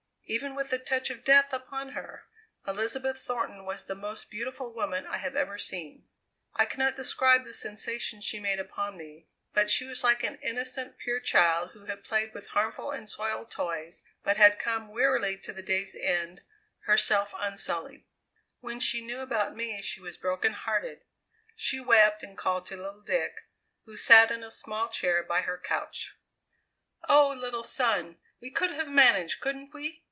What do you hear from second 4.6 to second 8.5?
woman I have ever seen. I cannot describe the sensation she